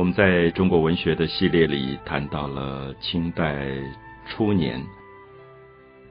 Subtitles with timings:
[0.00, 3.68] 我们在中国文学的系列里谈到了清代
[4.26, 4.82] 初年。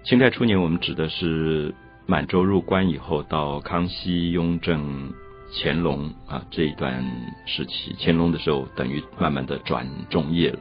[0.04, 1.73] 清代初年，我们指的是
[2.05, 5.12] 满洲入关以后到康熙、雍正、
[5.52, 7.04] 乾隆啊这一段
[7.47, 7.96] 时期。
[7.97, 10.60] 乾隆的时候，等于慢慢的转中叶了。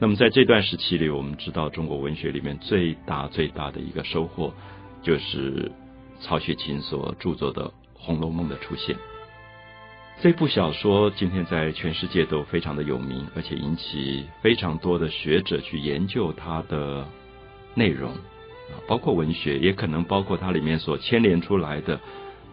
[0.00, 4.52] 那么在这段时期里，我们知道中国文学里面最大最大的一个收获，
[5.04, 5.70] 就是
[6.18, 8.96] 曹雪芹所著作的《红楼梦》的出现。
[10.22, 17.06] 这部小说今天在全世界都非常的有名，而且引起非常多的学者去研究它的
[17.74, 22.00] 内容啊，包括文学，也可能包括它里面所牵连出来的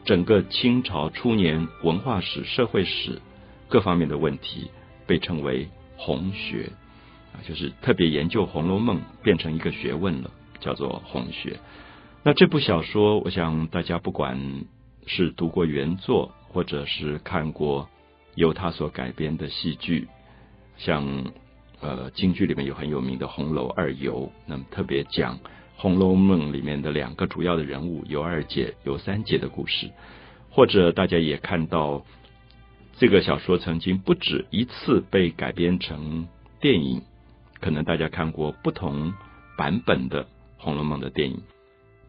[0.04, 3.22] 整个清朝初年文化史、社会史
[3.70, 4.70] 各方面的问题，
[5.08, 6.70] 被称为红学。
[7.32, 11.58] 啊，就是特别研究《红楼梦》变成一个学问了，叫做红学。
[12.24, 14.66] 那这部小说，我想大家不管
[15.08, 17.90] 是读过原作，或者是看过
[18.36, 20.08] 由他所改编的戏剧，
[20.78, 21.26] 像
[21.82, 25.38] 呃京剧里面有很有名的红楼二游，那么特别讲
[25.76, 29.90] 《红楼梦》里面的两个主要的人物尤二姐、尤三姐的故事，
[30.52, 32.06] 或者大家也看到
[32.98, 36.28] 这个小说曾经不止一次被改编成
[36.62, 37.02] 电影。
[37.60, 39.14] 可能大家看过不同
[39.58, 40.26] 版本的
[40.58, 41.42] 《红楼梦》的电影，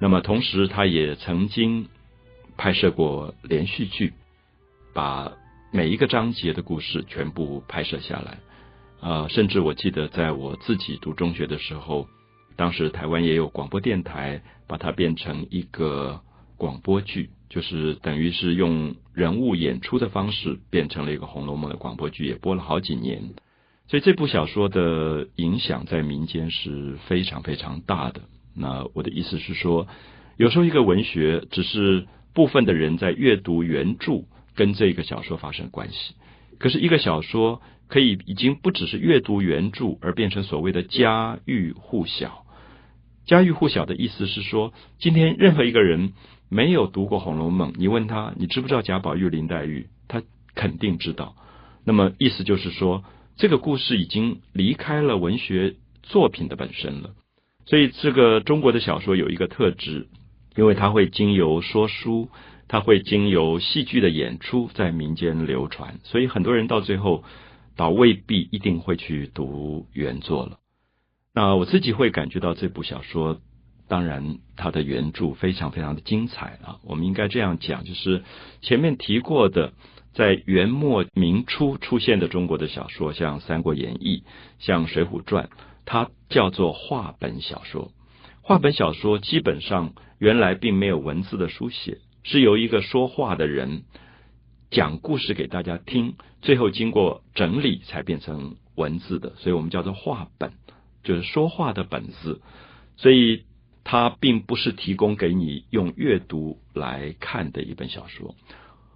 [0.01, 1.87] 那么同时他也曾经
[2.57, 4.15] 拍摄过连续剧，
[4.95, 5.33] 把
[5.73, 8.39] 每一个章节的故事全部拍摄下来。
[9.01, 12.09] 啊，甚至我记得在我自己读中学的时候，
[12.57, 16.23] 当时台湾也有广播电台把它变成一个
[16.57, 23.35] 广播剧，就是等于是用人物演出的方式变成了一个《红楼梦》的广播剧，也播了好几年。
[23.89, 28.23] 所以这部小说的影响在民间是非常非常大的。
[28.57, 29.87] 那我的意思是说，
[30.39, 36.15] 有时候一个文学只是部分的人在阅读原著，跟这个小说发生关系。
[36.59, 42.45] 可是，一个小说可以已经不只是阅读原著，而变成所谓的家喻户晓。
[43.27, 46.13] 家喻户晓的意思是说，今天任何一个人
[46.49, 50.23] 没有读过《红楼梦》，你问他你知不知道贾宝玉、林黛玉，他
[50.55, 51.35] 肯定知道。
[51.85, 53.05] 那么意思就是说。
[53.37, 57.17] 这个故事已经离开了文学作品的本身了，
[57.67, 60.07] 所以这个中国的小说有一个特质，
[60.55, 62.29] 因为它会经由说书，
[62.75, 67.23] 它会经由戏剧的演出在民间流传，所以很多人到最后
[67.77, 70.59] 倒未必一定会去读原作了。
[71.33, 73.41] 那我自己会感觉到这部小说，
[73.87, 78.25] 当然它的原著非常非常的精彩啊，我们应该这样讲，就是
[78.61, 79.73] 前面提过的。
[80.13, 84.25] 在元末明初出现的中国的小说，像《三国演义》、
[84.59, 85.45] 像《水浒传》，
[85.85, 87.93] 它叫做话本小说。
[88.43, 93.85] 话本小说基本上原来并没有文字的书写，是由一个说话的人
[94.71, 100.53] 讲故事给大家听，最后经过整理才变成文字的，所以我们叫做话本，
[101.05, 102.41] 就是说话的本子。
[102.97, 103.45] 所以
[103.85, 108.31] 它并不是提供给你用阅读来看的一本小说。《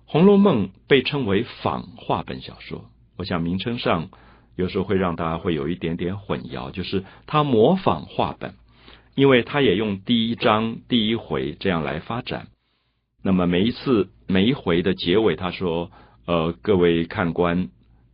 [0.07, 2.87] 红楼梦》被称为仿话本小说，
[3.19, 4.09] 我想名称上
[4.57, 8.55] 有时候会让大家会有一点点混淆，就是它模仿话本，
[9.15, 12.49] 因为它也用第一章第一回这样来发展。
[13.23, 15.91] 那么每一次每一回的结尾，他说
[16.27, 17.69] ：“呃，各位看官，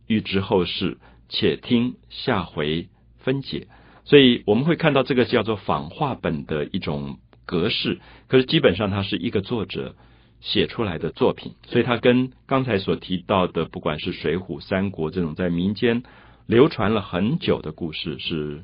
[0.07, 0.97] 欲知后事，
[1.29, 2.87] 且听下回
[3.19, 3.67] 分解。”
[4.05, 9.95] 所以我们会看到这个叫做仿话本的一种格式，可是基本上它是一个作者。
[10.41, 16.03] 写出来的作品，所以它跟刚才所提到的，不管是《水浒》《三国》这种在民间
[16.45, 18.63] 流传了很久的故事是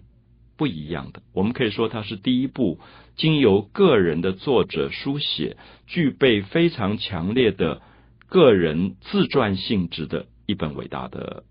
[0.62, 1.24] 不一样的。
[1.34, 2.80] 我们可以说，它是第一部
[3.16, 5.58] 经由个人的作者书写，
[5.88, 7.82] 具备非常强烈的
[8.28, 11.46] 个人自传性质的一本伟大的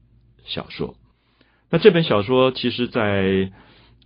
[0.44, 0.94] 小说。
[1.70, 3.50] 那这本小说其实，在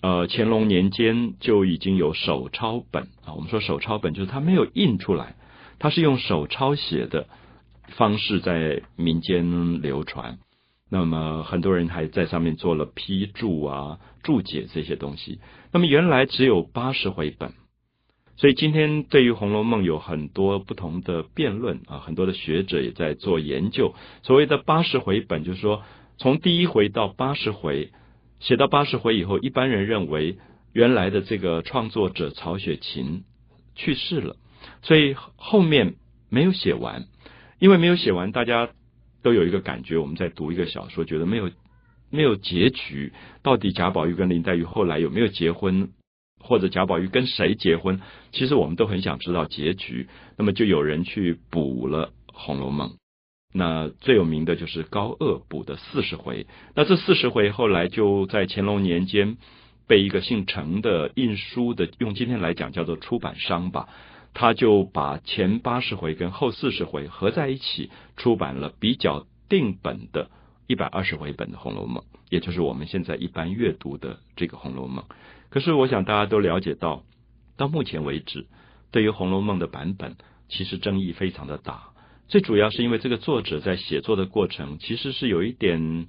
[0.00, 3.34] 呃乾隆年间就已经有手抄本啊。
[3.34, 5.36] 我们说手抄本，就是它没有印出来。
[5.78, 7.26] 它是用手抄写的
[7.88, 10.38] 方式在民间流传，
[10.94, 15.40] 那么很多人还在上面做了批注啊、注解这些东西。
[15.72, 17.52] 那么原来只有八十回本，
[18.36, 23.96] 所以今天对于《红楼梦》有很多不同的辩论啊，很多的学者也在做研究。
[24.22, 25.82] 所谓的八十回本，就是说
[26.16, 27.90] 从第一回到八十回，
[28.38, 30.38] 写到八十回以后，一般人认为
[30.72, 33.24] 原来的这个创作者曹雪芹
[33.74, 34.36] 去世了。
[34.82, 35.96] 所以后面
[36.30, 37.06] 没有写完，
[37.58, 38.68] 因为没有写完，大家
[39.24, 41.50] 都有一个感觉：我们在读一个小说，觉得没有
[42.10, 43.12] 没有结局。
[43.42, 45.88] 到底贾宝玉跟林黛玉后来有没有结婚，
[46.38, 48.00] 或者贾宝玉跟谁结婚？
[48.30, 50.08] 其实我们都很想知道结局。
[50.36, 52.90] 那么就有人去补了《红楼梦》。
[53.56, 56.46] 那最有名的就是高鹗补的四十回。
[56.74, 59.38] 那这四十回后来就在乾隆年间
[59.86, 63.88] 被一个姓程的印书的，用今天来讲叫做出版商吧，
[64.34, 70.28] 他就把前八十回跟后四十回合在一起出版了比较定本的
[70.66, 75.04] 一百二十回本的《红楼梦》，也就是我们现在一般阅读的这个《红楼梦》。
[75.50, 77.04] 可是我想大家都了解到，
[77.56, 78.46] 到目前为止，
[78.90, 80.16] 对于《红楼梦》的版本，
[80.48, 81.90] 其实争议非常的大。
[82.26, 86.08] 最主要是因为这个作者在写作的过程，其实是有一点，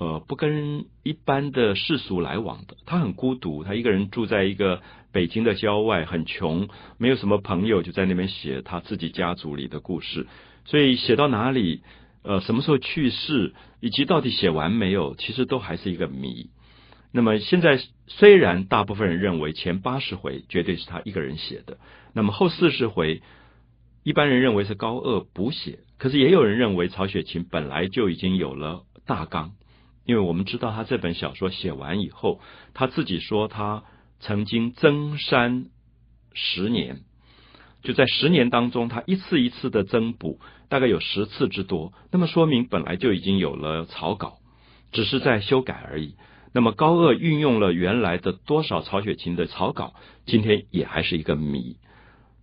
[0.00, 2.74] 呃，不跟一般的世俗来往的。
[2.86, 4.80] 他很孤独，他一个人住在一个
[5.12, 10.26] 北京的郊外，很穷，没有什么朋友，就在那边写他自己家族里的故事。
[10.64, 11.82] 所以写到哪里，
[12.22, 16.48] 呃，什么时候去世，以及到底写完没有，其实都还是一个谜。
[17.12, 21.76] 那么现在虽然大部分人认为前八十回绝对是他一个人写的，
[22.14, 23.20] 那么后四十回。
[24.02, 29.52] 一般人认为是高鹗补写，可是也有人认为曹雪芹本来就已经有了大纲，
[30.04, 32.40] 因为我们知道他这本小说写完以后，
[32.74, 33.84] 他自己说他
[34.18, 35.66] 曾经增删
[36.32, 37.00] 十年，
[37.82, 41.92] 就在十年当中，他一次一次的增补，大概有十次之多。
[42.10, 44.38] 那么说明本来就已经有了草稿，
[44.92, 46.16] 只是在修改而已。
[46.52, 49.94] 那么高鹗运用了原来的多少曹雪芹的草稿，
[50.26, 51.76] 今天也还是一个谜。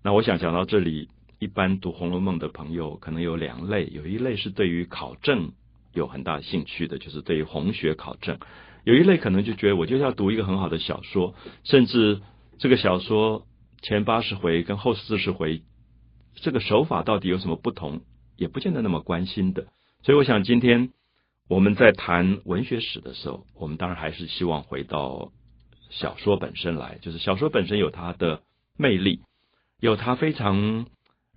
[0.03, 1.09] 那我想讲到这里。
[1.39, 5.51] 一般读《红楼梦》的朋友可能有两类，有一类是对于考证
[5.97, 8.37] 有很大兴趣的，就是对于红学考证；
[8.85, 12.21] 有一类可能就觉得我就要读一个很好的小说，甚至
[12.59, 13.45] 这个小说
[13.81, 15.63] 前八十回跟后四十回
[16.35, 18.01] 这个手法到底有什么不同，
[18.37, 19.67] 也不见得那么关心的。
[20.03, 20.91] 所以，我想今天
[21.49, 25.31] 我们在谈文学史的时候，我们当然还是希望回到
[25.89, 28.41] 小说本身来，就是小说本身有它的
[28.77, 29.21] 魅力，
[29.79, 30.85] 有它非常。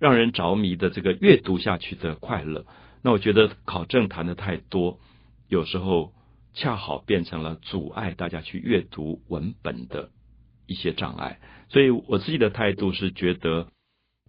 [0.01, 2.65] 让人着迷的这个阅读下去的快乐，
[3.03, 4.99] 那我觉得考证谈的太多，
[5.47, 6.13] 有时候
[6.53, 10.09] 恰好变成了阻碍大家去阅读文本的
[10.67, 11.39] 一些障碍。
[11.69, 13.67] 所以我自己的态度是觉得，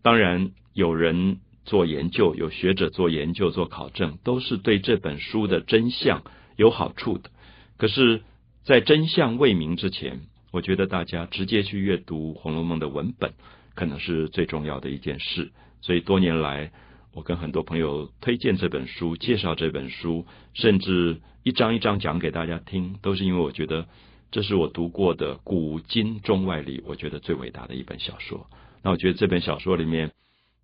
[0.02, 6.22] 当然有人做研究，有学者做研究做考证，都是对这本书的真相
[6.56, 7.30] 有好处的。
[7.76, 8.22] 可是，
[8.64, 13.32] 在真相未明之前，我觉得大家直接去阅读《红楼梦》的文本。
[13.74, 16.72] 可能是最重要的一件事，所以多年来，
[17.14, 23.86] 我跟很多朋友推荐这本书，介绍这本书，甚至一章一章讲给大家听，都是因为我觉得
[24.30, 28.46] 这是我读过的古今中外里，我觉得最伟大的一本小说。
[28.82, 30.12] 那我觉得这本小说里面，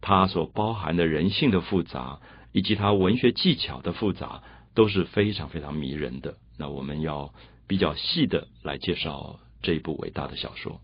[0.00, 2.20] 它所包含的人性的复杂，
[2.52, 4.42] 以及它文学技巧的复杂，
[4.74, 6.36] 都是非常非常迷人的。
[6.56, 7.34] 那我们要
[7.66, 10.80] 比较细的来介绍这一部伟大的小说。